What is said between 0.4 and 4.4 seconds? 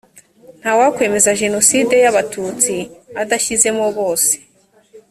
ntawakwemeza jenoside y abatutsi adashyizemo bose